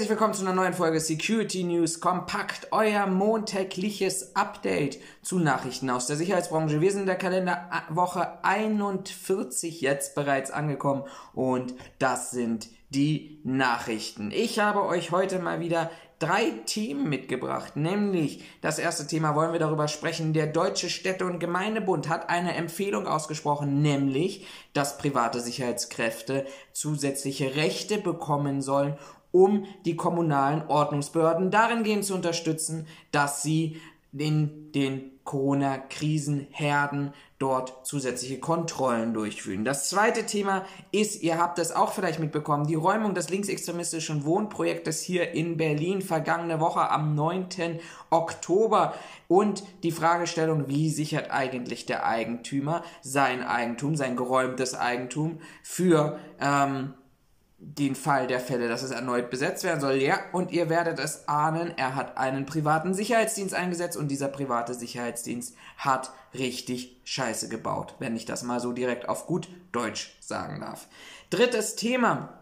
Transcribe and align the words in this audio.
herzlich 0.00 0.18
willkommen 0.18 0.32
zu 0.32 0.46
einer 0.46 0.54
neuen 0.54 0.72
Folge 0.72 0.98
Security 0.98 1.62
News 1.62 2.00
Kompakt, 2.00 2.68
euer 2.70 3.06
montägliches 3.06 4.34
Update 4.34 4.98
zu 5.20 5.38
Nachrichten 5.38 5.90
aus 5.90 6.06
der 6.06 6.16
Sicherheitsbranche. 6.16 6.80
Wir 6.80 6.90
sind 6.90 7.02
in 7.02 7.06
der 7.06 7.16
Kalenderwoche 7.16 8.42
41 8.42 9.82
jetzt 9.82 10.14
bereits 10.14 10.50
angekommen 10.50 11.04
und 11.34 11.74
das 11.98 12.30
sind 12.30 12.70
die 12.88 13.42
Nachrichten. 13.44 14.30
Ich 14.30 14.58
habe 14.58 14.86
euch 14.86 15.10
heute 15.10 15.38
mal 15.38 15.60
wieder 15.60 15.90
drei 16.18 16.50
Themen 16.64 17.08
mitgebracht. 17.08 17.76
Nämlich, 17.76 18.42
das 18.62 18.78
erste 18.78 19.06
Thema 19.06 19.34
wollen 19.34 19.52
wir 19.52 19.58
darüber 19.58 19.88
sprechen. 19.88 20.32
Der 20.32 20.46
Deutsche 20.46 20.88
Städte- 20.88 21.26
und 21.26 21.40
Gemeindebund 21.40 22.08
hat 22.08 22.30
eine 22.30 22.54
Empfehlung 22.54 23.06
ausgesprochen, 23.06 23.82
nämlich, 23.82 24.46
dass 24.72 24.98
private 24.98 25.40
Sicherheitskräfte 25.40 26.46
zusätzliche 26.72 27.56
Rechte 27.56 27.98
bekommen 27.98 28.62
sollen, 28.62 28.96
um 29.32 29.64
die 29.84 29.96
kommunalen 29.96 30.66
Ordnungsbehörden 30.68 31.50
darin 31.50 31.82
gehen 31.82 32.02
zu 32.02 32.14
unterstützen, 32.14 32.86
dass 33.12 33.42
sie 33.42 33.80
in 34.12 34.72
den 34.72 35.12
Corona-Krisenherden 35.24 37.12
dort 37.38 37.86
zusätzliche 37.86 38.40
Kontrollen 38.40 39.14
durchführen. 39.14 39.64
Das 39.64 39.88
zweite 39.88 40.26
Thema 40.26 40.64
ist, 40.90 41.22
ihr 41.22 41.38
habt 41.38 41.58
es 41.58 41.72
auch 41.72 41.92
vielleicht 41.92 42.18
mitbekommen, 42.18 42.66
die 42.66 42.74
Räumung 42.74 43.14
des 43.14 43.30
linksextremistischen 43.30 44.24
Wohnprojektes 44.24 45.00
hier 45.00 45.30
in 45.30 45.56
Berlin 45.56 46.02
vergangene 46.02 46.58
Woche 46.60 46.90
am 46.90 47.14
9. 47.14 47.78
Oktober 48.10 48.94
und 49.28 49.62
die 49.84 49.92
Fragestellung, 49.92 50.68
wie 50.68 50.90
sichert 50.90 51.30
eigentlich 51.30 51.86
der 51.86 52.04
Eigentümer 52.04 52.82
sein 53.00 53.42
Eigentum, 53.44 53.94
sein 53.94 54.16
geräumtes 54.16 54.74
Eigentum 54.74 55.40
für 55.62 56.18
ähm, 56.40 56.94
den 57.62 57.94
Fall 57.94 58.26
der 58.26 58.40
Fälle, 58.40 58.68
dass 58.68 58.82
es 58.82 58.90
erneut 58.90 59.28
besetzt 59.28 59.64
werden 59.64 59.80
soll. 59.80 59.96
Ja, 59.96 60.18
und 60.32 60.50
ihr 60.50 60.70
werdet 60.70 60.98
es 60.98 61.28
ahnen, 61.28 61.74
er 61.76 61.94
hat 61.94 62.16
einen 62.16 62.46
privaten 62.46 62.94
Sicherheitsdienst 62.94 63.54
eingesetzt 63.54 63.98
und 63.98 64.08
dieser 64.08 64.28
private 64.28 64.72
Sicherheitsdienst 64.72 65.54
hat 65.76 66.10
richtig 66.32 66.98
Scheiße 67.04 67.50
gebaut, 67.50 67.96
wenn 67.98 68.16
ich 68.16 68.24
das 68.24 68.42
mal 68.42 68.60
so 68.60 68.72
direkt 68.72 69.08
auf 69.08 69.26
gut 69.26 69.48
Deutsch 69.72 70.16
sagen 70.20 70.60
darf. 70.60 70.88
Drittes 71.28 71.76
Thema. 71.76 72.34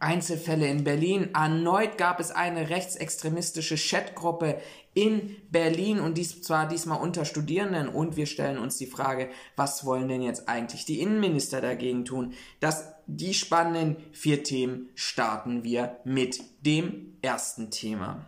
Einzelfälle 0.00 0.66
in 0.66 0.82
Berlin. 0.84 1.30
Erneut 1.32 1.96
gab 1.96 2.18
es 2.18 2.32
eine 2.32 2.70
rechtsextremistische 2.70 3.76
Chatgruppe 3.76 4.60
in 4.94 5.36
Berlin 5.50 6.00
und 6.00 6.18
dies 6.18 6.42
zwar 6.42 6.66
diesmal 6.66 7.00
unter 7.00 7.24
Studierenden 7.24 7.88
und 7.88 8.16
wir 8.16 8.26
stellen 8.26 8.58
uns 8.58 8.78
die 8.78 8.86
Frage, 8.86 9.28
was 9.54 9.84
wollen 9.84 10.08
denn 10.08 10.22
jetzt 10.22 10.48
eigentlich 10.48 10.86
die 10.86 11.00
Innenminister 11.00 11.60
dagegen 11.60 12.04
tun? 12.04 12.32
Das 12.58 12.95
die 13.06 13.34
spannenden 13.34 13.96
vier 14.12 14.42
Themen 14.42 14.88
starten 14.94 15.64
wir 15.64 15.98
mit 16.04 16.40
dem 16.60 17.16
ersten 17.22 17.70
Thema. 17.70 18.26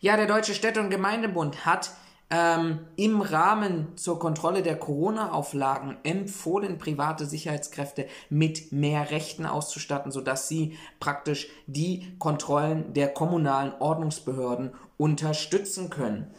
Ja, 0.00 0.16
der 0.16 0.26
Deutsche 0.26 0.54
Städte- 0.54 0.80
und 0.80 0.90
Gemeindebund 0.90 1.64
hat 1.64 1.92
ähm, 2.30 2.80
im 2.96 3.20
Rahmen 3.20 3.96
zur 3.96 4.18
Kontrolle 4.18 4.62
der 4.62 4.78
Corona-Auflagen 4.78 5.96
empfohlen, 6.02 6.78
private 6.78 7.24
Sicherheitskräfte 7.24 8.06
mit 8.28 8.72
mehr 8.72 9.10
Rechten 9.10 9.46
auszustatten, 9.46 10.12
sodass 10.12 10.48
sie 10.48 10.76
praktisch 11.00 11.48
die 11.66 12.16
Kontrollen 12.18 12.92
der 12.92 13.08
kommunalen 13.08 13.72
Ordnungsbehörden 13.78 14.72
unterstützen 14.98 15.88
können. 15.88 16.30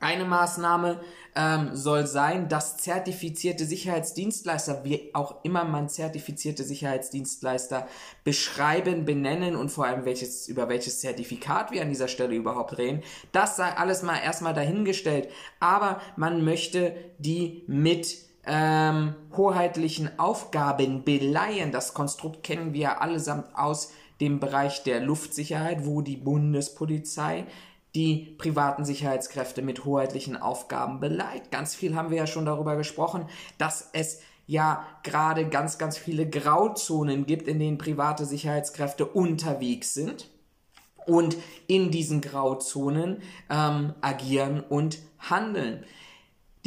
Eine 0.00 0.24
Maßnahme 0.24 1.00
ähm, 1.34 1.70
soll 1.72 2.06
sein, 2.06 2.48
dass 2.48 2.76
zertifizierte 2.76 3.64
Sicherheitsdienstleister, 3.64 4.84
wie 4.84 5.10
auch 5.12 5.42
immer 5.42 5.64
man 5.64 5.88
zertifizierte 5.88 6.62
Sicherheitsdienstleister 6.62 7.88
beschreiben, 8.22 9.04
benennen 9.04 9.56
und 9.56 9.70
vor 9.70 9.86
allem 9.86 10.04
welches, 10.04 10.46
über 10.46 10.68
welches 10.68 11.00
Zertifikat 11.00 11.72
wir 11.72 11.82
an 11.82 11.88
dieser 11.88 12.08
Stelle 12.08 12.34
überhaupt 12.34 12.78
reden, 12.78 13.02
das 13.32 13.56
sei 13.56 13.76
alles 13.76 14.02
mal 14.02 14.18
erstmal 14.18 14.54
dahingestellt. 14.54 15.28
Aber 15.58 16.00
man 16.16 16.44
möchte 16.44 16.94
die 17.18 17.64
mit 17.66 18.18
ähm, 18.46 19.14
hoheitlichen 19.36 20.18
Aufgaben 20.18 21.04
beleihen. 21.04 21.72
Das 21.72 21.92
Konstrukt 21.92 22.42
kennen 22.42 22.72
wir 22.72 23.02
allesamt 23.02 23.46
aus 23.54 23.92
dem 24.20 24.40
Bereich 24.40 24.82
der 24.82 25.00
Luftsicherheit, 25.00 25.86
wo 25.86 26.02
die 26.02 26.16
Bundespolizei 26.16 27.46
die 27.94 28.34
privaten 28.38 28.84
Sicherheitskräfte 28.84 29.62
mit 29.62 29.84
hoheitlichen 29.84 30.36
Aufgaben 30.36 31.00
beleidigt. 31.00 31.50
Ganz 31.50 31.74
viel 31.74 31.94
haben 31.94 32.10
wir 32.10 32.18
ja 32.18 32.26
schon 32.26 32.46
darüber 32.46 32.76
gesprochen, 32.76 33.26
dass 33.56 33.90
es 33.92 34.20
ja 34.46 34.86
gerade 35.02 35.48
ganz, 35.48 35.78
ganz 35.78 35.96
viele 35.96 36.28
Grauzonen 36.28 37.26
gibt, 37.26 37.48
in 37.48 37.58
denen 37.58 37.78
private 37.78 38.24
Sicherheitskräfte 38.24 39.06
unterwegs 39.06 39.94
sind 39.94 40.28
und 41.06 41.36
in 41.66 41.90
diesen 41.90 42.20
Grauzonen 42.20 43.22
ähm, 43.50 43.94
agieren 44.00 44.60
und 44.60 44.98
handeln. 45.18 45.84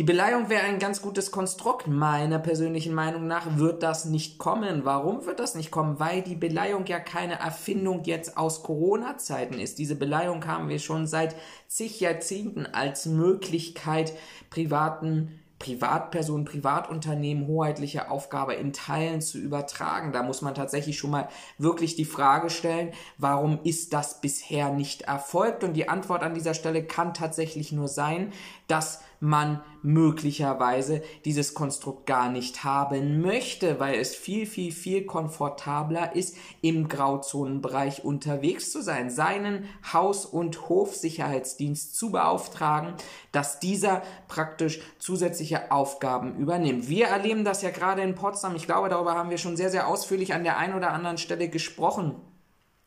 Die 0.01 0.07
Beleihung 0.07 0.49
wäre 0.49 0.63
ein 0.63 0.79
ganz 0.79 1.03
gutes 1.03 1.29
Konstrukt. 1.29 1.85
Meiner 1.85 2.39
persönlichen 2.39 2.95
Meinung 2.95 3.27
nach 3.27 3.59
wird 3.59 3.83
das 3.83 4.05
nicht 4.05 4.39
kommen. 4.39 4.83
Warum 4.83 5.27
wird 5.27 5.39
das 5.39 5.53
nicht 5.53 5.69
kommen? 5.69 5.99
Weil 5.99 6.23
die 6.23 6.33
Beleihung 6.33 6.87
ja 6.87 6.99
keine 6.99 7.39
Erfindung 7.39 8.01
jetzt 8.05 8.35
aus 8.35 8.63
Corona-Zeiten 8.63 9.59
ist. 9.59 9.77
Diese 9.77 9.93
Beleihung 9.93 10.47
haben 10.47 10.69
wir 10.69 10.79
schon 10.79 11.05
seit 11.05 11.35
zig 11.67 11.99
Jahrzehnten 11.99 12.65
als 12.65 13.05
Möglichkeit 13.05 14.13
privaten 14.49 15.39
Privatpersonen, 15.59 16.45
Privatunternehmen 16.45 17.45
hoheitliche 17.45 18.09
Aufgabe 18.09 18.55
in 18.55 18.73
Teilen 18.73 19.21
zu 19.21 19.37
übertragen. 19.37 20.13
Da 20.13 20.23
muss 20.23 20.41
man 20.41 20.55
tatsächlich 20.55 20.97
schon 20.97 21.11
mal 21.11 21.29
wirklich 21.59 21.95
die 21.95 22.05
Frage 22.05 22.49
stellen, 22.49 22.91
warum 23.19 23.59
ist 23.63 23.93
das 23.93 24.19
bisher 24.21 24.71
nicht 24.71 25.03
erfolgt? 25.03 25.63
Und 25.63 25.73
die 25.73 25.87
Antwort 25.87 26.23
an 26.23 26.33
dieser 26.33 26.55
Stelle 26.55 26.83
kann 26.83 27.13
tatsächlich 27.13 27.71
nur 27.71 27.87
sein, 27.87 28.33
dass 28.67 29.01
man 29.21 29.61
möglicherweise 29.83 31.01
dieses 31.25 31.53
Konstrukt 31.53 32.07
gar 32.07 32.29
nicht 32.29 32.63
haben 32.63 33.21
möchte, 33.21 33.79
weil 33.79 33.99
es 33.99 34.15
viel, 34.15 34.45
viel, 34.45 34.71
viel 34.71 35.05
komfortabler 35.05 36.15
ist, 36.15 36.35
im 36.61 36.87
Grauzonenbereich 36.87 38.03
unterwegs 38.03 38.71
zu 38.71 38.81
sein, 38.81 39.09
seinen 39.09 39.65
Haus- 39.93 40.25
und 40.25 40.69
Hofsicherheitsdienst 40.69 41.95
zu 41.95 42.11
beauftragen, 42.11 42.95
dass 43.31 43.59
dieser 43.59 44.01
praktisch 44.27 44.81
zusätzliche 44.97 45.71
Aufgaben 45.71 46.35
übernimmt. 46.37 46.89
Wir 46.89 47.07
erleben 47.07 47.45
das 47.45 47.61
ja 47.61 47.69
gerade 47.69 48.01
in 48.01 48.15
Potsdam. 48.15 48.55
Ich 48.55 48.65
glaube, 48.65 48.89
darüber 48.89 49.13
haben 49.13 49.29
wir 49.29 49.37
schon 49.37 49.55
sehr, 49.55 49.69
sehr 49.69 49.87
ausführlich 49.87 50.33
an 50.33 50.43
der 50.43 50.57
einen 50.57 50.73
oder 50.73 50.91
anderen 50.91 51.19
Stelle 51.19 51.47
gesprochen 51.47 52.15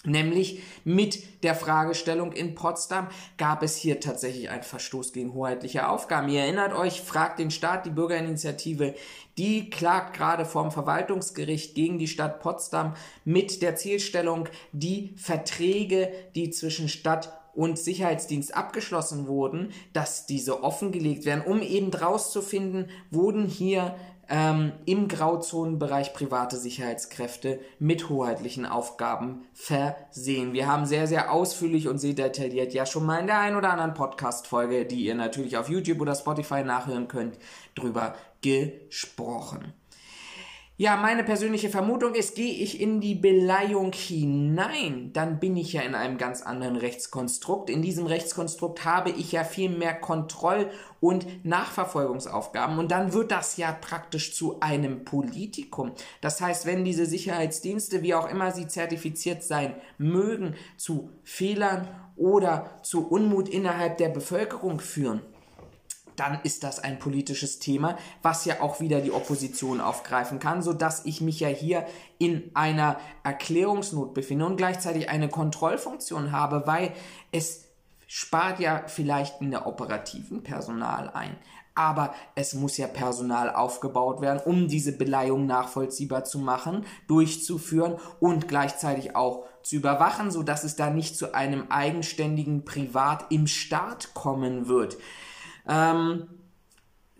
Nämlich 0.07 0.63
mit 0.85 1.43
der 1.43 1.55
Fragestellung 1.55 2.33
in 2.33 2.55
Potsdam 2.55 3.09
gab 3.39 3.63
es 3.63 3.77
hier 3.77 4.01
tatsächlich 4.01 4.51
einen 4.51 4.63
Verstoß 4.63 5.15
gegen 5.15 5.33
hoheitliche 5.33 5.89
Aufgaben. 5.89 6.29
Ihr 6.29 6.43
erinnert 6.43 6.75
euch, 6.75 7.01
fragt 7.01 7.39
den 7.39 7.51
Staat, 7.51 7.87
die 7.87 7.91
Bürgerinitiative, 7.91 8.95
die 9.39 9.71
klagt 9.71 10.15
gerade 10.15 10.45
vorm 10.45 10.71
Verwaltungsgericht 10.71 11.75
gegen 11.75 11.99
die 11.99 12.09
Stadt 12.09 12.41
Potsdam 12.41 12.95
mit 13.25 13.63
der 13.63 13.77
Zielstellung, 13.77 14.49
die 14.73 15.15
Verträge, 15.17 16.13
die 16.35 16.51
zwischen 16.51 16.91
Stadt 16.91 17.33
und 17.55 17.79
Sicherheitsdienst 17.79 18.55
abgeschlossen 18.55 19.27
wurden, 19.27 19.71
dass 19.93 20.27
diese 20.27 20.63
offengelegt 20.63 21.25
werden, 21.25 21.45
um 21.45 21.63
eben 21.63 21.91
draus 21.91 22.33
zu 22.33 22.43
finden, 22.43 22.91
wurden 23.11 23.47
hier 23.47 23.95
ähm, 24.29 24.73
im 24.87 25.09
Grauzonenbereich 25.09 26.13
private 26.13 26.57
Sicherheitskräfte 26.57 27.61
mit 27.79 28.09
hoheitlichen 28.09 28.67
Aufgaben 28.67 29.47
versehen. 29.53 30.53
Wir 30.53 30.67
haben 30.67 30.87
sehr, 30.87 31.07
sehr 31.07 31.33
ausführlich 31.33 31.89
und 31.89 31.99
sehr 31.99 32.15
detailliert 32.15 32.75
ja 32.75 32.87
schon 32.87 33.07
mal 33.07 33.21
in 33.21 33.27
der 33.27 33.39
ein 33.39 33.57
oder 33.57 33.71
anderen 33.71 33.95
Podcast-Folge, 33.95 34.87
die 34.87 35.05
ihr 35.05 35.15
natürlich 35.15 35.57
auf 35.57 35.69
YouTube 35.69 36.01
oder 36.01 36.15
Spotify 36.15 36.63
nachhören 36.63 37.09
könnt, 37.09 37.39
drüber 37.75 38.15
gesprochen. 38.43 39.73
Ja, 40.77 40.97
meine 40.97 41.23
persönliche 41.23 41.69
Vermutung 41.69 42.17
ist, 42.17 42.35
gehe 42.35 42.53
ich 42.53 42.81
in 42.81 43.01
die 43.01 43.15
Beleihung 43.15 43.93
hinein, 43.93 45.13
dann 45.13 45.39
bin 45.39 45.57
ich 45.57 45.73
ja 45.73 45.83
in 45.83 45.95
einem 45.95 46.19
ganz 46.19 46.43
anderen 46.43 46.75
Rechtskonstrukt. 46.75 47.71
In 47.71 47.81
diesem 47.81 48.07
Rechtskonstrukt 48.07 48.85
habe 48.85 49.11
ich 49.11 49.31
ja 49.31 49.45
viel 49.45 49.71
mehr 49.71 49.95
Kontroll- 49.95 50.69
und 50.99 51.45
Nachverfolgungsaufgaben 51.45 52.77
und 52.81 52.91
dann 52.91 53.13
wird 53.13 53.31
das 53.31 53.57
ja 53.57 53.71
praktisch 53.71 54.35
zu 54.35 54.59
einem 54.59 55.05
Politikum. 55.05 55.93
Das 56.21 56.41
heißt, 56.41 56.67
wenn 56.67 56.85
diese 56.85 57.07
Sicherheitsdienste, 57.07 58.03
wie 58.03 58.17
auch 58.17 58.29
immer 58.29 58.51
sie 58.51 58.67
zertifiziert 58.67 59.45
sein 59.45 59.77
mögen, 59.97 60.57
zu 60.77 61.11
Fehlern 61.23 61.87
oder 62.17 62.81
zu 62.83 63.07
Unmut 63.07 63.49
innerhalb 63.49 63.99
der 63.99 64.09
Bevölkerung 64.09 64.81
führen, 64.81 65.21
dann 66.17 66.41
ist 66.43 66.65
das 66.65 66.79
ein 66.79 66.99
politisches 66.99 67.59
Thema, 67.59 67.97
was 68.23 68.45
ja 68.45 68.61
auch 68.61 68.81
wieder 68.81 69.01
die 69.01 69.13
Opposition 69.13 69.81
aufgreifen 69.81 70.39
kann, 70.39 70.63
so 70.63 70.73
dass 70.73 71.05
ich 71.05 71.21
mich 71.21 71.41
ja 71.41 71.49
hier 71.49 71.87
in 72.19 72.51
einer 72.55 72.99
Erklärungsnot 73.23 74.15
befinde 74.15 74.47
und 74.47 74.57
gleichzeitig 74.57 75.09
eine 75.09 75.29
Kontrollfunktion 75.29 76.33
habe, 76.33 76.67
weil 76.67 76.93
es 77.33 77.65
spart 78.07 78.61
ja 78.61 78.85
vielleicht 78.87 79.41
in 79.41 79.51
der 79.51 79.67
operativen 79.67 80.43
Personal 80.43 81.11
ein. 81.11 81.37
aber 81.75 82.15
es 82.35 82.55
muss 82.55 82.77
ja 82.77 82.87
Personal 82.87 83.51
aufgebaut 83.51 84.21
werden, 84.21 84.41
um 84.45 84.69
diese 84.69 84.93
Beleihung 84.93 85.47
nachvollziehbar 85.47 86.25
zu 86.25 86.39
machen, 86.39 86.87
durchzuführen 87.09 87.97
und 88.21 88.47
gleichzeitig 88.47 89.17
auch 89.17 89.45
zu 89.63 89.77
überwachen, 89.77 90.31
so 90.31 90.43
dass 90.43 90.63
es 90.63 90.77
da 90.77 90.91
nicht 90.91 91.17
zu 91.17 91.35
einem 91.35 91.71
eigenständigen 91.71 92.65
Privat 92.65 93.27
im 93.31 93.47
Staat 93.47 94.15
kommen 94.15 94.69
wird. 94.69 94.97
Ähm, 95.69 96.29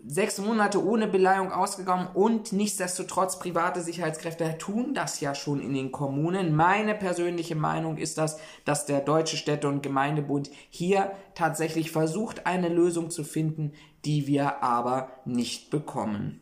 sechs 0.07 0.37
Monate 0.37 0.83
ohne 0.83 1.07
Beleihung 1.07 1.51
ausgegangen 1.51 2.07
und 2.13 2.53
nichtsdestotrotz 2.53 3.39
private 3.39 3.81
Sicherheitskräfte 3.81 4.57
tun 4.57 4.93
das 4.93 5.19
ja 5.19 5.33
schon 5.33 5.59
in 5.59 5.73
den 5.73 5.91
Kommunen. 5.91 6.55
Meine 6.55 6.93
persönliche 6.93 7.55
Meinung 7.55 7.97
ist 7.97 8.17
das, 8.17 8.37
dass 8.65 8.85
der 8.85 9.01
Deutsche 9.01 9.37
Städte- 9.37 9.67
und 9.67 9.81
Gemeindebund 9.81 10.51
hier 10.69 11.11
tatsächlich 11.33 11.91
versucht, 11.91 12.45
eine 12.45 12.69
Lösung 12.69 13.09
zu 13.09 13.23
finden, 13.23 13.73
die 14.05 14.27
wir 14.27 14.61
aber 14.61 15.09
nicht 15.25 15.71
bekommen. 15.71 16.41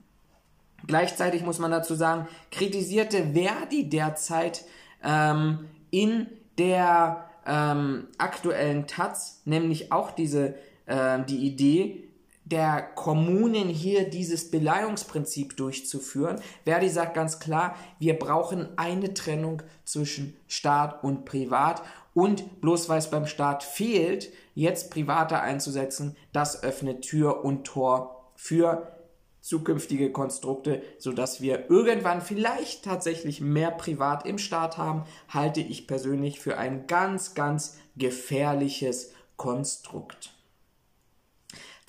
Gleichzeitig 0.86 1.44
muss 1.44 1.60
man 1.60 1.72
dazu 1.72 1.96
sagen, 1.96 2.28
kritisierte 2.52 3.34
Verdi 3.34 3.88
derzeit 3.88 4.66
ähm, 5.02 5.70
in 5.92 6.28
der 6.58 7.30
ähm, 7.46 8.08
aktuellen 8.18 8.88
Taz 8.88 9.42
nämlich 9.46 9.94
auch 9.94 10.12
diese 10.12 10.56
äh, 10.86 11.24
die 11.24 11.46
Idee, 11.48 12.10
der 12.46 12.82
Kommunen 12.82 13.70
hier 13.70 14.10
dieses 14.10 14.52
Beleihungsprinzip 14.52 15.56
durchzuführen. 15.56 16.42
Verdi 16.66 16.90
sagt 16.90 17.14
ganz 17.14 17.40
klar, 17.40 17.76
wir 18.00 18.20
brauchen 18.20 18.68
eine 18.78 19.14
Trennung 19.14 19.62
zwischen 19.86 20.36
Staat 20.48 21.04
und 21.04 21.26
Privat 21.26 21.82
und 22.14 22.62
bloß 22.62 22.90
weil 22.90 23.00
es 23.00 23.10
beim 23.10 23.28
Staat 23.28 23.64
fehlt, 23.64 24.32
jetzt 24.56 24.92
Private 24.92 25.40
einzusetzen, 25.40 26.16
das 26.32 26.64
öffnet 26.64 27.04
Tür 27.04 27.44
und 27.44 27.64
Tor 27.64 28.32
für 28.36 28.94
zukünftige 29.42 30.12
Konstrukte, 30.12 30.82
sodass 31.00 31.42
wir 31.42 31.70
irgendwann 31.70 32.22
vielleicht 32.22 32.86
tatsächlich 32.86 33.42
mehr 33.42 33.72
Privat 33.72 34.26
im 34.26 34.38
Staat 34.38 34.78
haben, 34.78 35.04
halte 35.28 35.60
ich 35.60 35.88
persönlich 35.88 36.40
für 36.40 36.58
ein 36.58 36.88
ganz, 36.88 37.34
ganz 37.34 37.78
gefährliches 37.98 39.12
Konstrukt. 39.36 40.33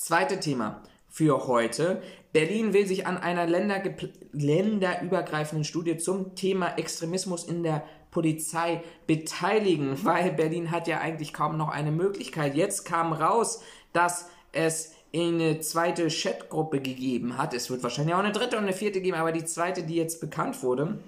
Zweite 0.05 0.39
Thema 0.39 0.83
für 1.09 1.47
heute. 1.47 2.03
Berlin 2.35 2.75
will 2.75 2.87
sich 2.87 3.07
an 3.07 3.17
einer 3.17 3.47
länderübergreifenden 3.47 5.65
Studie 5.65 5.97
zum 5.97 6.35
Thema 6.35 6.77
Extremismus 6.77 7.45
in 7.45 7.63
der 7.63 7.85
Polizei 8.11 8.83
beteiligen, 9.07 9.97
weil 10.05 10.33
Berlin 10.33 10.71
hat 10.71 10.89
ja 10.89 11.01
eigentlich 11.01 11.33
kaum 11.33 11.57
noch 11.57 11.71
eine 11.71 11.91
Möglichkeit. 11.91 12.55
Jetzt 12.55 12.85
kam 12.85 13.15
raus, 13.15 13.63
dass 13.95 14.29
es 14.53 14.93
eine 15.17 15.61
zweite 15.61 16.09
Chatgruppe 16.09 16.83
gegeben 16.83 17.39
hat. 17.39 17.55
Es 17.55 17.71
wird 17.71 17.83
wahrscheinlich 17.83 18.15
auch 18.15 18.19
eine 18.19 18.33
dritte 18.33 18.59
und 18.59 18.65
eine 18.65 18.75
vierte 18.75 19.01
geben, 19.01 19.17
aber 19.17 19.33
die 19.33 19.47
zweite, 19.47 19.85
die 19.85 19.95
jetzt 19.95 20.21
bekannt 20.21 20.63
wurde, 20.63 20.99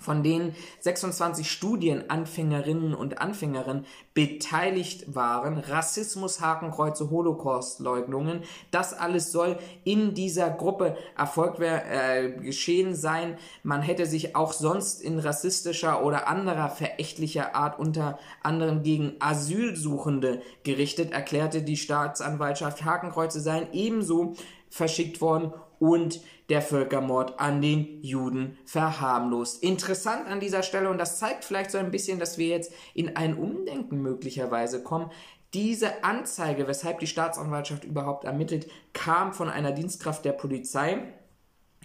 von 0.00 0.22
denen 0.22 0.56
26 0.80 1.48
Studienanfängerinnen 1.48 2.94
und 2.94 3.20
Anfängerinnen 3.20 3.84
beteiligt 4.14 5.14
waren. 5.14 5.58
Rassismus, 5.58 6.40
Hakenkreuze, 6.40 7.10
Holocaust-Leugnungen. 7.10 8.42
Das 8.70 8.94
alles 8.94 9.30
soll 9.30 9.58
in 9.84 10.14
dieser 10.14 10.50
Gruppe 10.50 10.96
erfolgt 11.16 11.60
äh, 11.60 12.30
geschehen 12.42 12.94
sein. 12.94 13.36
Man 13.62 13.82
hätte 13.82 14.06
sich 14.06 14.34
auch 14.34 14.52
sonst 14.52 15.02
in 15.02 15.18
rassistischer 15.18 16.04
oder 16.04 16.26
anderer 16.26 16.70
verächtlicher 16.70 17.54
Art 17.54 17.78
unter 17.78 18.18
anderem 18.42 18.82
gegen 18.82 19.14
Asylsuchende 19.20 20.40
gerichtet, 20.64 21.12
erklärte 21.12 21.62
die 21.62 21.76
Staatsanwaltschaft. 21.76 22.84
Hakenkreuze 22.84 23.40
seien 23.40 23.68
ebenso 23.72 24.34
verschickt 24.70 25.20
worden 25.20 25.52
und 25.78 26.20
der 26.48 26.62
Völkermord 26.62 27.38
an 27.38 27.62
den 27.62 28.02
Juden 28.02 28.58
verharmlost. 28.64 29.62
Interessant 29.62 30.26
an 30.26 30.40
dieser 30.40 30.62
Stelle, 30.62 30.90
und 30.90 30.98
das 30.98 31.18
zeigt 31.18 31.44
vielleicht 31.44 31.70
so 31.70 31.78
ein 31.78 31.90
bisschen, 31.90 32.18
dass 32.18 32.38
wir 32.38 32.48
jetzt 32.48 32.72
in 32.94 33.16
ein 33.16 33.36
Umdenken 33.36 34.02
möglicherweise 34.02 34.82
kommen. 34.82 35.10
Diese 35.54 36.04
Anzeige, 36.04 36.68
weshalb 36.68 37.00
die 37.00 37.06
Staatsanwaltschaft 37.06 37.84
überhaupt 37.84 38.24
ermittelt, 38.24 38.68
kam 38.92 39.32
von 39.32 39.48
einer 39.48 39.72
Dienstkraft 39.72 40.24
der 40.24 40.32
Polizei. 40.32 41.12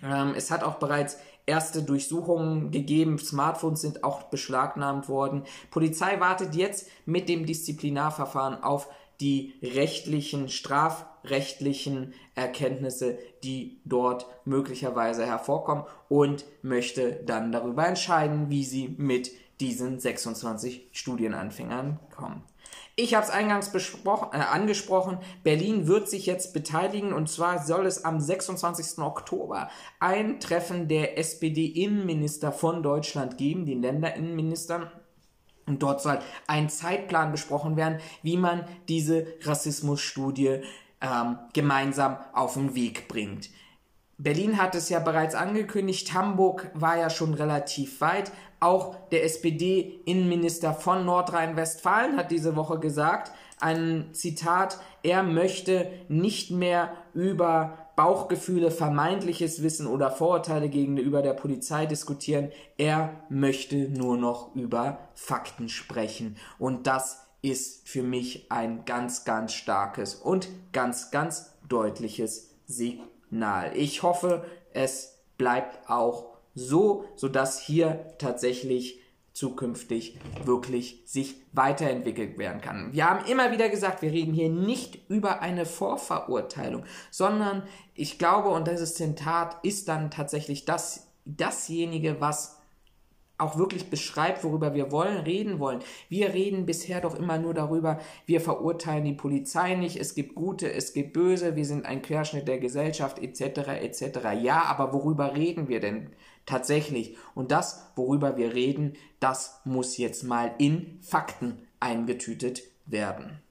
Ähm, 0.04 0.34
es 0.36 0.52
hat 0.52 0.64
auch 0.64 0.76
bereits 0.76 1.18
erste 1.46 1.84
Durchsuchungen 1.84 2.72
gegeben, 2.72 3.20
Smartphones 3.20 3.82
sind 3.82 4.04
auch 4.04 4.24
beschlagnahmt 4.24 5.10
worden. 5.10 5.44
Polizei 5.72 6.20
wartet 6.20 6.56
jetzt 6.56 6.88
mit 7.06 7.30
dem 7.30 7.46
Disziplinarverfahren 7.46 8.64
auf 8.64 8.90
die 9.22 9.54
rechtlichen, 9.62 10.50
strafrechtlichen 10.50 12.14
Erkenntnisse, 12.36 13.18
die 13.44 13.80
dort 13.86 14.26
möglicherweise 14.44 15.26
hervorkommen 15.26 15.86
und 16.10 16.46
möchte 16.62 17.24
dann 17.26 17.52
darüber 17.52 17.88
entscheiden, 17.88 18.50
wie 18.50 18.66
sie 18.66 18.94
mit 18.98 19.32
diesen 19.60 20.00
26 20.00 20.90
Studienanfängern 20.92 22.00
kommen. 22.16 22.44
Ich 22.98 23.14
habe 23.14 23.26
es 23.26 23.32
eingangs 23.32 23.72
äh, 23.74 24.38
angesprochen, 24.38 25.18
Berlin 25.44 25.88
wird 25.88 26.10
sich 26.10 26.26
jetzt 26.26 26.54
beteiligen 26.54 27.14
und 27.14 27.30
zwar 27.30 27.64
soll 27.64 27.86
es 27.86 28.06
am 28.06 28.20
26. 28.20 29.00
Oktober 29.00 29.70
ein 30.00 30.40
Treffen 30.40 30.88
der 30.88 31.18
SPD-Innenminister 31.18 32.52
von 32.52 32.84
Deutschland 32.84 33.38
geben, 33.38 33.66
den 33.66 33.82
Länderinnenministern 33.82 34.90
und 35.66 35.84
dort 35.84 36.02
soll 36.02 36.20
ein 36.48 36.70
Zeitplan 36.70 37.32
besprochen 37.32 37.76
werden, 37.76 38.00
wie 38.24 38.38
man 38.38 38.66
diese 38.88 39.28
Rassismusstudie 39.42 40.62
ähm, 41.02 41.40
gemeinsam 41.54 42.18
auf 42.34 42.54
den 42.54 42.76
Weg 42.76 43.08
bringt. 43.08 43.50
Berlin 44.18 44.58
hat 44.58 44.76
es 44.76 44.88
ja 44.88 45.00
bereits 45.00 45.36
angekündigt, 45.36 46.14
Hamburg 46.14 46.72
war 46.74 46.98
ja 46.98 47.10
schon 47.10 47.34
relativ 47.34 48.00
weit. 48.00 48.32
Auch 48.66 48.96
der 49.12 49.24
SPD-Innenminister 49.26 50.74
von 50.74 51.06
Nordrhein-Westfalen 51.06 52.18
hat 52.18 52.32
diese 52.32 52.56
Woche 52.56 52.80
gesagt, 52.80 53.32
ein 53.60 54.10
Zitat, 54.14 54.80
er 55.04 55.22
möchte 55.22 55.92
nicht 56.08 56.50
mehr 56.50 56.92
über 57.14 57.78
Bauchgefühle, 57.96 58.72
vermeintliches 58.72 59.62
Wissen 59.62 59.86
oder 59.86 60.10
Vorurteile 60.10 60.70
gegenüber 60.70 61.22
der 61.22 61.34
Polizei 61.34 61.86
diskutieren. 61.86 62.52
Er 62.80 63.12
möchte 63.30 63.76
nur 63.76 64.18
noch 64.18 64.56
über 64.56 64.98
Fakten 65.14 65.70
sprechen. 65.70 66.36
Und 66.58 66.88
das 66.88 67.24
ist 67.44 67.88
für 67.88 68.02
mich 68.02 68.52
ein 68.52 68.84
ganz, 68.86 69.26
ganz 69.26 69.54
starkes 69.54 70.16
und 70.16 70.50
ganz, 70.74 71.12
ganz 71.12 71.54
deutliches 71.70 72.50
Signal. 72.66 73.78
Ich 73.78 74.02
hoffe, 74.02 74.44
es 74.74 75.20
bleibt 75.38 75.88
auch 75.88 76.35
so, 76.56 77.06
sodass 77.16 77.60
hier 77.60 78.16
tatsächlich 78.18 79.02
zukünftig 79.34 80.18
wirklich 80.46 81.04
sich 81.06 81.36
weiterentwickelt 81.52 82.38
werden 82.38 82.62
kann. 82.62 82.94
Wir 82.94 83.10
haben 83.10 83.26
immer 83.26 83.52
wieder 83.52 83.68
gesagt, 83.68 84.02
wir 84.02 84.12
reden 84.12 84.34
hier 84.34 84.50
nicht 84.50 85.10
über 85.10 85.42
eine 85.42 85.66
Vorverurteilung, 85.66 86.86
sondern 87.12 87.64
ich 87.94 88.18
glaube, 88.18 88.50
und 88.50 88.68
dieses 88.68 88.96
Zitat 88.96 89.58
ist 89.64 89.90
dann 89.90 90.10
tatsächlich 90.10 90.64
das, 90.64 91.12
dasjenige, 91.26 92.22
was 92.22 92.58
auch 93.38 93.58
wirklich 93.58 93.90
beschreibt, 93.90 94.44
worüber 94.44 94.74
wir 94.74 94.92
wollen, 94.92 95.18
reden 95.18 95.60
wollen. 95.60 95.80
Wir 96.10 96.34
reden 96.34 96.66
bisher 96.66 97.02
doch 97.02 97.16
immer 97.16 97.38
nur 97.38 97.54
darüber, 97.54 98.00
wir 98.26 98.42
verurteilen 98.42 99.06
die 99.06 99.14
Polizei 99.14 99.76
nicht, 99.76 99.98
es 99.98 100.16
gibt 100.16 100.36
Gute, 100.36 100.72
es 100.72 100.94
gibt 100.94 101.14
Böse, 101.14 101.56
wir 101.56 101.66
sind 101.66 101.86
ein 101.86 102.02
Querschnitt 102.02 102.48
der 102.48 102.60
Gesellschaft, 102.60 103.20
etc., 103.20 103.70
etc. 103.82 104.20
Ja, 104.42 104.64
aber 104.64 104.94
worüber 104.94 105.36
reden 105.36 105.68
wir 105.68 105.80
denn? 105.80 106.10
tatsächlich. 106.46 107.18
Und 107.34 107.52
das, 107.52 107.92
worüber 107.96 108.38
wir 108.38 108.54
reden, 108.54 108.94
das 109.20 109.62
muss 109.66 109.98
jetzt 109.98 110.24
mal 110.24 110.54
in 110.58 111.00
Fakten 111.02 111.68
eingetütet 111.80 112.64
werden. 112.86 113.42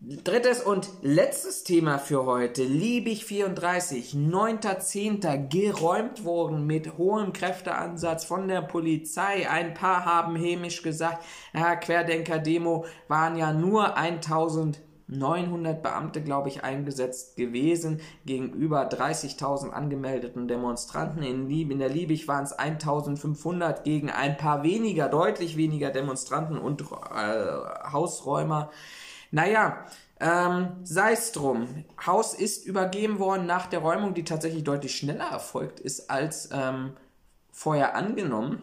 Drittes 0.00 0.62
und 0.62 0.88
letztes 1.02 1.64
Thema 1.64 1.98
für 1.98 2.24
heute. 2.24 2.62
Liebig 2.62 3.24
34, 3.24 4.12
9.10. 4.12 5.48
geräumt 5.48 6.24
worden 6.24 6.68
mit 6.68 6.98
hohem 6.98 7.32
Kräfteansatz 7.32 8.24
von 8.24 8.46
der 8.46 8.62
Polizei. 8.62 9.50
Ein 9.50 9.74
paar 9.74 10.04
haben 10.04 10.36
hämisch 10.36 10.82
gesagt, 10.82 11.24
ja, 11.52 11.74
Querdenker-Demo 11.74 12.84
waren 13.08 13.36
ja 13.36 13.52
nur 13.52 13.96
1000 13.96 14.80
900 15.10 15.82
Beamte, 15.82 16.22
glaube 16.22 16.50
ich, 16.50 16.64
eingesetzt 16.64 17.36
gewesen 17.36 18.02
gegenüber 18.26 18.88
30.000 18.90 19.70
angemeldeten 19.70 20.48
Demonstranten. 20.48 21.22
In, 21.22 21.48
Lieb 21.48 21.70
in 21.70 21.78
der 21.78 21.88
Liebig 21.88 22.28
waren 22.28 22.44
es 22.44 22.56
1.500 22.56 23.84
gegen 23.84 24.10
ein 24.10 24.36
paar 24.36 24.62
weniger, 24.62 25.08
deutlich 25.08 25.56
weniger 25.56 25.90
Demonstranten 25.90 26.58
und 26.58 26.82
äh, 26.82 27.90
Hausräumer. 27.90 28.70
Naja, 29.30 29.86
ähm, 30.20 30.76
sei 30.82 31.12
es 31.12 31.32
drum. 31.32 31.84
Haus 32.04 32.34
ist 32.34 32.66
übergeben 32.66 33.18
worden 33.18 33.46
nach 33.46 33.66
der 33.66 33.80
Räumung, 33.80 34.14
die 34.14 34.24
tatsächlich 34.24 34.64
deutlich 34.64 34.96
schneller 34.96 35.26
erfolgt 35.30 35.80
ist 35.80 36.10
als 36.10 36.48
ähm, 36.52 36.96
vorher 37.52 37.94
angenommen. 37.94 38.62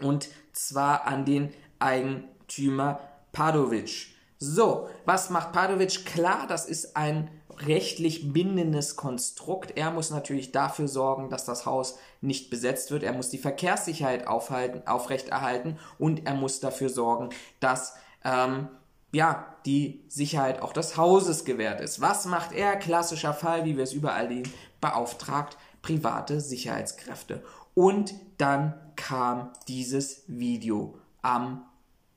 Und 0.00 0.28
zwar 0.52 1.06
an 1.06 1.24
den 1.24 1.52
Eigentümer 1.78 3.00
Padovic. 3.32 4.14
So, 4.38 4.88
was 5.04 5.30
macht 5.30 5.52
Padovic? 5.52 6.04
Klar, 6.06 6.46
das 6.46 6.66
ist 6.66 6.96
ein 6.96 7.30
rechtlich 7.66 8.32
bindendes 8.32 8.96
Konstrukt. 8.96 9.76
Er 9.76 9.90
muss 9.90 10.10
natürlich 10.10 10.52
dafür 10.52 10.86
sorgen, 10.86 11.28
dass 11.28 11.44
das 11.44 11.66
Haus 11.66 11.98
nicht 12.20 12.50
besetzt 12.50 12.90
wird. 12.90 13.02
Er 13.02 13.12
muss 13.12 13.30
die 13.30 13.38
Verkehrssicherheit 13.38 14.26
aufhalten, 14.26 14.86
aufrechterhalten 14.86 15.78
und 15.98 16.26
er 16.26 16.34
muss 16.34 16.60
dafür 16.60 16.88
sorgen, 16.88 17.30
dass 17.58 17.94
ähm, 18.24 18.68
ja, 19.12 19.56
die 19.64 20.04
Sicherheit 20.08 20.62
auch 20.62 20.72
des 20.72 20.96
Hauses 20.96 21.44
gewährt 21.44 21.80
ist. 21.80 22.00
Was 22.00 22.26
macht 22.26 22.52
er? 22.52 22.76
Klassischer 22.76 23.34
Fall, 23.34 23.64
wie 23.64 23.76
wir 23.76 23.84
es 23.84 23.92
überall 23.92 24.28
sehen, 24.28 24.50
beauftragt 24.80 25.56
private 25.82 26.40
Sicherheitskräfte. 26.40 27.42
Und 27.74 28.14
dann 28.38 28.74
kam 28.96 29.52
dieses 29.68 30.24
Video 30.26 30.98
am 31.22 31.64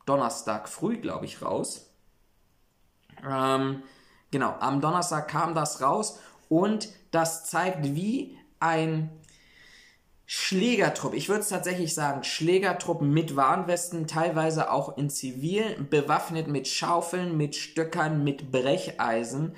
Donnerstag 0.05 0.67
früh, 0.67 0.97
glaube 0.97 1.25
ich, 1.25 1.41
raus. 1.41 1.91
Ähm, 3.23 3.83
genau, 4.31 4.55
am 4.59 4.81
Donnerstag 4.81 5.27
kam 5.27 5.53
das 5.53 5.81
raus 5.81 6.19
und 6.49 6.89
das 7.11 7.45
zeigt, 7.45 7.83
wie 7.95 8.37
ein 8.59 9.09
Schlägertrupp, 10.33 11.13
ich 11.13 11.27
würde 11.27 11.41
es 11.41 11.49
tatsächlich 11.49 11.93
sagen, 11.93 12.23
Schlägertrupp 12.23 13.01
mit 13.01 13.35
Warnwesten, 13.35 14.07
teilweise 14.07 14.71
auch 14.71 14.97
in 14.97 15.09
Zivil, 15.09 15.75
bewaffnet 15.89 16.47
mit 16.47 16.69
Schaufeln, 16.69 17.35
mit 17.35 17.57
Stöckern, 17.57 18.23
mit 18.23 18.49
Brecheisen, 18.49 19.57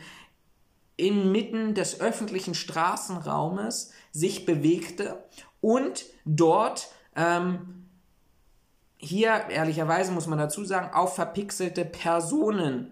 inmitten 0.98 1.76
des 1.76 2.02
öffentlichen 2.02 2.56
Straßenraumes 2.56 3.92
sich 4.12 4.48
bewegte 4.48 5.24
und 5.62 6.06
dort 6.26 6.90
ähm, 7.16 7.88
hier, 8.98 9.46
ehrlicherweise 9.52 10.12
muss 10.12 10.26
man 10.26 10.40
dazu 10.40 10.66
sagen, 10.66 10.92
auf 10.92 11.14
verpixelte 11.14 11.86
Personen 11.86 12.92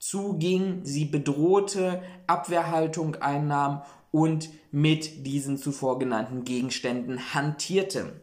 zuging, 0.00 0.84
sie 0.84 1.04
bedrohte, 1.04 2.02
Abwehrhaltung 2.26 3.14
einnahm 3.22 3.82
und 4.10 4.50
mit 4.70 5.26
diesen 5.26 5.58
zuvor 5.58 5.98
genannten 5.98 6.44
Gegenständen 6.44 7.34
hantierte. 7.34 8.20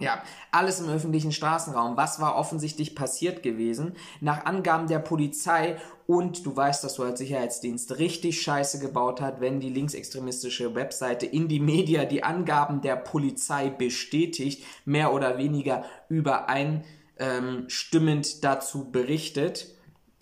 Ja, 0.00 0.22
alles 0.50 0.80
im 0.80 0.88
öffentlichen 0.88 1.30
Straßenraum. 1.30 1.96
Was 1.96 2.18
war 2.18 2.34
offensichtlich 2.34 2.96
passiert 2.96 3.42
gewesen? 3.44 3.94
Nach 4.20 4.46
Angaben 4.46 4.88
der 4.88 4.98
Polizei 4.98 5.76
und 6.08 6.44
du 6.44 6.56
weißt, 6.56 6.82
dass 6.82 6.94
du 6.94 7.04
als 7.04 7.20
Sicherheitsdienst 7.20 7.98
richtig 7.98 8.42
Scheiße 8.42 8.80
gebaut 8.80 9.20
hat, 9.20 9.40
wenn 9.40 9.60
die 9.60 9.68
linksextremistische 9.68 10.74
Webseite 10.74 11.26
Indie 11.26 11.60
Media 11.60 12.04
die 12.04 12.24
Angaben 12.24 12.80
der 12.80 12.96
Polizei 12.96 13.70
bestätigt, 13.70 14.64
mehr 14.84 15.12
oder 15.12 15.38
weniger 15.38 15.84
übereinstimmend 16.08 16.86
ähm, 17.18 18.40
dazu 18.40 18.90
berichtet 18.90 19.68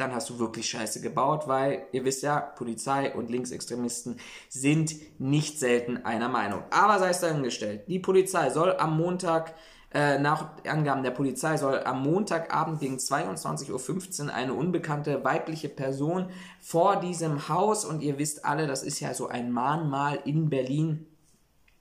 dann 0.01 0.15
hast 0.15 0.31
du 0.31 0.39
wirklich 0.39 0.69
Scheiße 0.69 1.01
gebaut, 1.01 1.47
weil 1.47 1.87
ihr 1.93 2.05
wisst 2.05 2.23
ja, 2.23 2.41
Polizei 2.41 3.15
und 3.15 3.31
Linksextremisten 3.31 4.19
sind 4.49 4.95
nicht 5.21 5.59
selten 5.59 6.05
einer 6.05 6.29
Meinung. 6.29 6.63
Aber 6.71 6.99
sei 6.99 7.11
es 7.11 7.21
dahingestellt, 7.21 7.89
die 7.89 7.99
Polizei 7.99 8.51
soll 8.51 8.77
am 8.77 8.97
Montag, 8.97 9.55
äh, 9.93 10.19
nach 10.19 10.51
Angaben 10.67 11.03
der 11.03 11.11
Polizei, 11.11 11.57
soll 11.57 11.81
am 11.85 12.03
Montagabend 12.03 12.81
gegen 12.81 12.97
22.15 12.97 14.27
Uhr 14.27 14.35
eine 14.35 14.55
unbekannte 14.55 15.23
weibliche 15.25 15.69
Person 15.69 16.27
vor 16.61 16.97
diesem 17.01 17.49
Haus, 17.49 17.85
und 17.85 18.03
ihr 18.03 18.19
wisst 18.19 18.45
alle, 18.45 18.67
das 18.67 18.83
ist 18.83 19.01
ja 19.01 19.15
so 19.15 19.29
ein 19.29 19.53
Mahnmal 19.53 20.21
in 20.25 20.49
Berlin, 20.49 21.07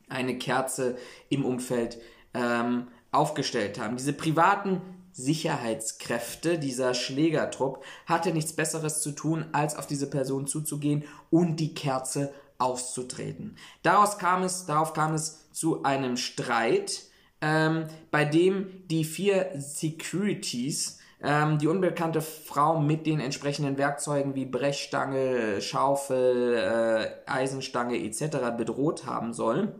eine 0.10 0.38
Kerze 0.38 0.98
im 1.30 1.46
Umfeld 1.46 2.00
ähm, 2.34 2.88
aufgestellt 3.12 3.80
haben. 3.80 3.98
Diese 3.98 4.14
privaten 4.14 4.82
Sicherheitskräfte, 5.20 6.58
dieser 6.58 6.94
Schlägertrupp, 6.94 7.84
hatte 8.06 8.32
nichts 8.32 8.54
Besseres 8.54 9.02
zu 9.02 9.12
tun, 9.12 9.46
als 9.52 9.76
auf 9.76 9.86
diese 9.86 10.10
Person 10.10 10.48
zuzugehen 10.48 11.04
und 11.30 11.58
die 11.58 11.74
Kerze 11.74 12.34
auszutreten. 12.58 13.58
Daraus 13.84 14.18
kam 14.18 14.44
es, 14.44 14.66
darauf 14.66 14.94
kam 14.94 15.14
es 15.14 15.52
zu 15.52 15.84
einem 15.84 16.18
Streit, 16.18 17.04
ähm, 17.42 17.86
bei 18.12 18.26
dem 18.26 18.88
die 18.88 19.04
vier 19.04 19.52
Securities 19.58 21.00
ähm, 21.22 21.58
die 21.58 21.68
unbekannte 21.68 22.22
Frau 22.22 22.80
mit 22.80 23.06
den 23.06 23.20
entsprechenden 23.20 23.78
Werkzeugen 23.78 24.36
wie 24.36 24.46
Brechstange, 24.46 25.62
Schaufel, 25.62 26.56
äh, 26.56 27.30
Eisenstange 27.30 27.98
etc. 27.98 28.58
bedroht 28.58 29.06
haben 29.06 29.34
sollen 29.34 29.74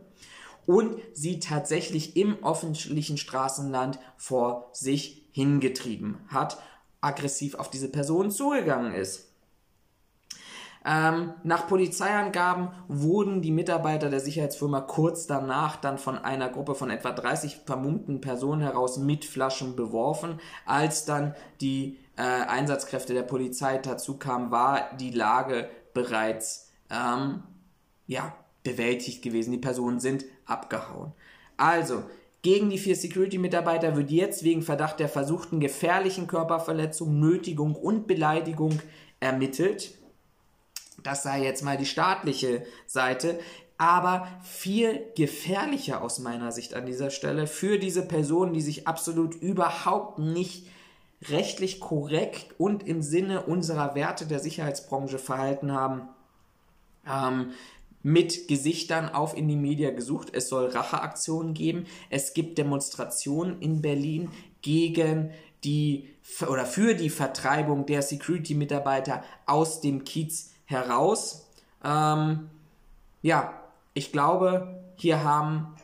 und 0.66 0.96
sie 1.12 1.40
tatsächlich 1.40 2.16
im 2.16 2.44
öffentlichen 2.44 3.16
Straßenland 3.16 3.98
vor 4.16 4.70
sich 4.72 5.26
hingetrieben 5.32 6.18
hat, 6.28 6.58
aggressiv 7.00 7.54
auf 7.54 7.70
diese 7.70 7.88
Person 7.88 8.30
zugegangen 8.30 8.92
ist. 8.94 9.30
Ähm, 10.82 11.34
nach 11.42 11.66
Polizeiangaben 11.66 12.70
wurden 12.88 13.42
die 13.42 13.50
Mitarbeiter 13.50 14.08
der 14.08 14.20
Sicherheitsfirma 14.20 14.80
kurz 14.80 15.26
danach 15.26 15.76
dann 15.76 15.98
von 15.98 16.16
einer 16.16 16.48
Gruppe 16.48 16.74
von 16.74 16.88
etwa 16.88 17.10
30 17.10 17.60
vermummten 17.66 18.22
Personen 18.22 18.62
heraus 18.62 18.96
mit 18.96 19.26
Flaschen 19.26 19.76
beworfen. 19.76 20.40
Als 20.64 21.04
dann 21.04 21.34
die 21.60 21.98
äh, 22.16 22.22
Einsatzkräfte 22.22 23.12
der 23.12 23.24
Polizei 23.24 23.76
dazu 23.76 24.16
kamen, 24.16 24.50
war 24.50 24.96
die 24.98 25.10
Lage 25.10 25.68
bereits 25.92 26.70
ähm, 26.88 27.42
ja, 28.06 28.34
bewältigt 28.62 29.22
gewesen. 29.22 29.52
Die 29.52 29.58
Personen 29.58 30.00
sind 30.00 30.24
abgehauen. 30.50 31.12
Also, 31.56 32.04
gegen 32.42 32.70
die 32.70 32.78
vier 32.78 32.96
Security-Mitarbeiter 32.96 33.96
wird 33.96 34.10
jetzt 34.10 34.44
wegen 34.44 34.62
Verdacht 34.62 34.98
der 34.98 35.08
versuchten 35.08 35.60
gefährlichen 35.60 36.26
Körperverletzung, 36.26 37.20
Nötigung 37.20 37.74
und 37.74 38.06
Beleidigung 38.06 38.80
ermittelt. 39.20 39.92
Das 41.02 41.22
sei 41.22 41.42
jetzt 41.44 41.62
mal 41.62 41.76
die 41.76 41.86
staatliche 41.86 42.64
Seite. 42.86 43.38
Aber 43.76 44.26
viel 44.42 45.06
gefährlicher 45.16 46.02
aus 46.02 46.18
meiner 46.18 46.52
Sicht 46.52 46.74
an 46.74 46.84
dieser 46.84 47.10
Stelle 47.10 47.46
für 47.46 47.78
diese 47.78 48.06
Personen, 48.06 48.52
die 48.52 48.60
sich 48.60 48.86
absolut 48.86 49.34
überhaupt 49.34 50.18
nicht 50.18 50.66
rechtlich 51.28 51.80
korrekt 51.80 52.54
und 52.58 52.86
im 52.86 53.02
Sinne 53.02 53.42
unserer 53.42 53.94
Werte 53.94 54.26
der 54.26 54.38
Sicherheitsbranche 54.38 55.18
verhalten 55.18 55.72
haben, 55.72 56.08
ähm, 57.06 57.52
mit 58.02 58.48
Gesichtern 58.48 59.08
auf 59.08 59.36
in 59.36 59.48
die 59.48 59.56
Media 59.56 59.90
gesucht. 59.90 60.28
Es 60.32 60.48
soll 60.48 60.66
Racheaktionen 60.66 61.54
geben. 61.54 61.86
Es 62.08 62.34
gibt 62.34 62.58
Demonstrationen 62.58 63.60
in 63.60 63.82
Berlin 63.82 64.30
gegen 64.62 65.30
die 65.64 66.08
oder 66.48 66.64
für 66.64 66.94
die 66.94 67.10
Vertreibung 67.10 67.86
der 67.86 68.02
Security-Mitarbeiter 68.02 69.22
aus 69.46 69.80
dem 69.80 70.04
Kiez 70.04 70.52
heraus. 70.64 71.48
Ähm, 71.84 72.48
ja, 73.22 73.52
ich 73.92 74.12
glaube, 74.12 74.82
hier 74.96 75.22
haben, 75.24 75.74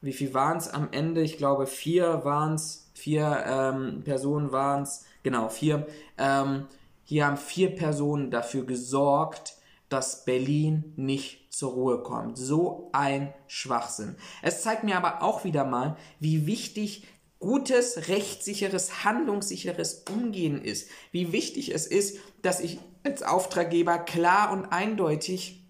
wie 0.00 0.12
viel 0.12 0.34
waren 0.34 0.58
es 0.58 0.68
am 0.68 0.88
Ende? 0.90 1.22
Ich 1.22 1.38
glaube, 1.38 1.66
vier 1.66 2.24
waren 2.24 2.54
es, 2.54 2.90
vier 2.94 3.44
ähm, 3.46 4.02
Personen 4.04 4.52
waren 4.52 4.82
es, 4.82 5.04
genau, 5.22 5.48
vier. 5.48 5.86
Ähm, 6.18 6.66
hier 7.04 7.26
haben 7.26 7.36
vier 7.36 7.74
Personen 7.74 8.30
dafür 8.30 8.64
gesorgt, 8.64 9.54
dass 9.92 10.24
Berlin 10.24 10.92
nicht 10.96 11.52
zur 11.52 11.72
Ruhe 11.72 12.02
kommt. 12.02 12.38
So 12.38 12.90
ein 12.92 13.32
Schwachsinn. 13.46 14.16
Es 14.42 14.62
zeigt 14.62 14.84
mir 14.84 14.96
aber 14.96 15.22
auch 15.22 15.44
wieder 15.44 15.64
mal, 15.64 15.96
wie 16.18 16.46
wichtig 16.46 17.06
gutes, 17.38 18.08
rechtssicheres, 18.08 19.04
handlungssicheres 19.04 20.04
Umgehen 20.12 20.62
ist. 20.62 20.88
Wie 21.10 21.32
wichtig 21.32 21.74
es 21.74 21.86
ist, 21.86 22.18
dass 22.40 22.60
ich 22.60 22.78
als 23.04 23.22
Auftraggeber 23.22 23.98
klar 23.98 24.52
und 24.52 24.66
eindeutig 24.66 25.62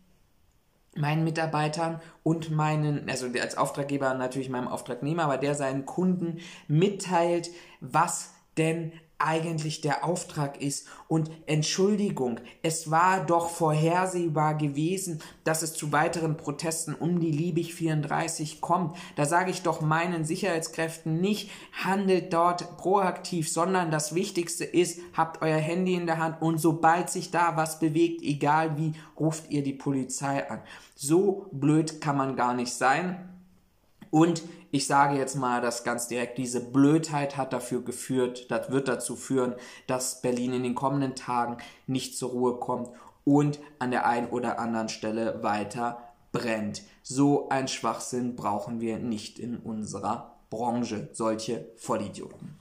meinen 0.94 1.24
Mitarbeitern 1.24 2.00
und 2.22 2.50
meinen, 2.50 3.08
also 3.08 3.26
als 3.40 3.56
Auftraggeber 3.56 4.12
natürlich 4.14 4.50
meinem 4.50 4.68
Auftragnehmer, 4.68 5.24
aber 5.24 5.38
der 5.38 5.54
seinen 5.54 5.86
Kunden 5.86 6.40
mitteilt, 6.68 7.50
was 7.80 8.34
denn 8.58 8.92
eigentlich 9.22 9.80
der 9.80 10.04
Auftrag 10.04 10.60
ist. 10.60 10.86
Und 11.08 11.30
Entschuldigung, 11.46 12.40
es 12.62 12.90
war 12.90 13.24
doch 13.24 13.48
vorhersehbar 13.48 14.56
gewesen, 14.56 15.20
dass 15.44 15.62
es 15.62 15.74
zu 15.74 15.92
weiteren 15.92 16.36
Protesten 16.36 16.94
um 16.94 17.20
die 17.20 17.30
Liebig 17.30 17.74
34 17.74 18.60
kommt. 18.60 18.96
Da 19.16 19.24
sage 19.24 19.50
ich 19.50 19.62
doch 19.62 19.80
meinen 19.80 20.24
Sicherheitskräften 20.24 21.20
nicht, 21.20 21.50
handelt 21.72 22.32
dort 22.32 22.76
proaktiv, 22.76 23.50
sondern 23.50 23.90
das 23.90 24.14
Wichtigste 24.14 24.64
ist, 24.64 25.00
habt 25.16 25.42
euer 25.42 25.58
Handy 25.58 25.94
in 25.94 26.06
der 26.06 26.18
Hand 26.18 26.42
und 26.42 26.58
sobald 26.58 27.10
sich 27.10 27.30
da 27.30 27.56
was 27.56 27.78
bewegt, 27.78 28.22
egal 28.22 28.76
wie, 28.76 28.92
ruft 29.18 29.50
ihr 29.50 29.62
die 29.62 29.72
Polizei 29.72 30.48
an. 30.48 30.60
So 30.94 31.46
blöd 31.52 32.00
kann 32.00 32.16
man 32.16 32.36
gar 32.36 32.54
nicht 32.54 32.72
sein. 32.72 33.31
Und 34.12 34.42
ich 34.70 34.86
sage 34.86 35.16
jetzt 35.16 35.34
mal 35.34 35.60
das 35.60 35.82
ganz 35.82 36.06
direkt, 36.06 36.38
diese 36.38 36.60
Blödheit 36.60 37.36
hat 37.36 37.52
dafür 37.52 37.82
geführt, 37.82 38.50
das 38.50 38.70
wird 38.70 38.86
dazu 38.86 39.16
führen, 39.16 39.54
dass 39.88 40.22
Berlin 40.22 40.52
in 40.52 40.62
den 40.62 40.76
kommenden 40.76 41.16
Tagen 41.16 41.56
nicht 41.88 42.16
zur 42.16 42.30
Ruhe 42.30 42.60
kommt 42.60 42.90
und 43.24 43.58
an 43.80 43.90
der 43.90 44.06
einen 44.06 44.28
oder 44.28 44.58
anderen 44.60 44.88
Stelle 44.88 45.42
weiter 45.42 46.02
brennt. 46.30 46.82
So 47.02 47.48
ein 47.48 47.66
Schwachsinn 47.66 48.36
brauchen 48.36 48.80
wir 48.80 48.98
nicht 48.98 49.40
in 49.40 49.56
unserer 49.56 50.36
Branche, 50.50 51.08
solche 51.12 51.68
Vollidioten. 51.76 52.58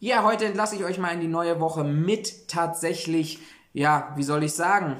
Ja, 0.00 0.24
heute 0.24 0.46
entlasse 0.46 0.76
ich 0.76 0.84
euch 0.84 0.98
mal 0.98 1.14
in 1.14 1.20
die 1.20 1.28
neue 1.28 1.60
Woche 1.60 1.84
mit 1.84 2.48
tatsächlich 2.48 3.38
ja, 3.72 4.12
wie 4.16 4.22
soll 4.22 4.42
ich 4.42 4.52
sagen, 4.52 4.96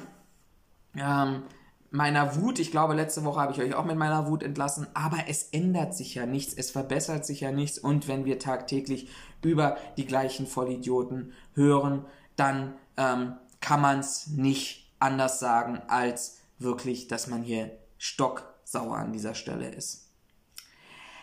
ähm, 0.95 1.43
meiner 1.91 2.37
Wut, 2.37 2.57
ich 2.59 2.71
glaube, 2.71 2.93
letzte 2.93 3.23
Woche 3.25 3.41
habe 3.41 3.51
ich 3.51 3.59
euch 3.59 3.75
auch 3.75 3.85
mit 3.85 3.97
meiner 3.97 4.27
Wut 4.27 4.43
entlassen, 4.43 4.87
aber 4.93 5.25
es 5.27 5.49
ändert 5.51 5.93
sich 5.93 6.15
ja 6.15 6.25
nichts, 6.25 6.53
es 6.53 6.71
verbessert 6.71 7.25
sich 7.25 7.41
ja 7.41 7.51
nichts 7.51 7.77
und 7.77 8.07
wenn 8.07 8.25
wir 8.25 8.39
tagtäglich 8.39 9.09
über 9.43 9.77
die 9.97 10.05
gleichen 10.05 10.47
Vollidioten 10.47 11.33
hören, 11.53 12.05
dann 12.37 12.75
ähm, 12.97 13.33
kann 13.59 13.81
man 13.81 13.99
es 13.99 14.27
nicht 14.27 14.91
anders 14.99 15.39
sagen, 15.39 15.81
als 15.87 16.39
wirklich, 16.59 17.07
dass 17.07 17.27
man 17.27 17.43
hier 17.43 17.71
stocksauer 17.97 18.95
an 18.95 19.11
dieser 19.11 19.35
Stelle 19.35 19.69
ist. 19.69 20.07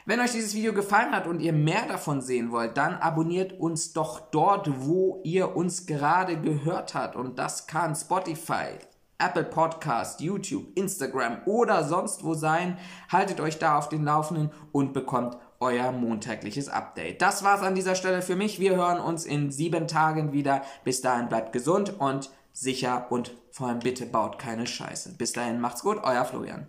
Wenn 0.04 0.20
euch 0.20 0.32
dieses 0.32 0.54
Video 0.54 0.72
gefallen 0.72 1.12
hat 1.12 1.26
und 1.26 1.40
ihr 1.40 1.52
mehr 1.52 1.86
davon 1.86 2.22
sehen 2.22 2.50
wollt, 2.50 2.76
dann 2.76 2.94
abonniert 2.94 3.52
uns 3.52 3.92
doch 3.92 4.20
dort, 4.30 4.86
wo 4.86 5.20
ihr 5.22 5.54
uns 5.54 5.84
gerade 5.84 6.40
gehört 6.40 6.94
habt. 6.94 7.14
Und 7.14 7.38
das 7.38 7.66
kann 7.66 7.94
Spotify, 7.94 8.78
Apple 9.18 9.44
Podcast, 9.44 10.20
YouTube, 10.20 10.66
Instagram 10.76 11.38
oder 11.44 11.82
sonst 11.82 12.22
wo 12.22 12.34
sein. 12.34 12.78
Haltet 13.10 13.40
euch 13.40 13.58
da 13.58 13.76
auf 13.76 13.88
den 13.88 14.04
Laufenden 14.04 14.50
und 14.70 14.92
bekommt 14.92 15.36
euer 15.60 15.90
montägliches 15.90 16.68
Update. 16.68 17.20
Das 17.20 17.42
war's 17.42 17.62
an 17.62 17.74
dieser 17.74 17.96
Stelle 17.96 18.22
für 18.22 18.36
mich. 18.36 18.60
Wir 18.60 18.76
hören 18.76 19.00
uns 19.00 19.24
in 19.24 19.50
sieben 19.50 19.88
Tagen 19.88 20.32
wieder. 20.32 20.62
Bis 20.84 21.00
dahin 21.00 21.28
bleibt 21.28 21.52
gesund 21.52 21.98
und 21.98 22.30
sicher 22.52 23.06
und 23.10 23.32
vor 23.50 23.68
allem 23.68 23.80
bitte 23.80 24.06
baut 24.06 24.38
keine 24.38 24.66
Scheiße. 24.66 25.14
Bis 25.18 25.32
dahin 25.32 25.60
macht's 25.60 25.82
gut, 25.82 25.98
euer 26.04 26.24
Florian. 26.24 26.68